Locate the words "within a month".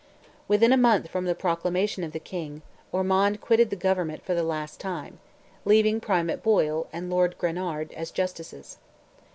0.47-1.09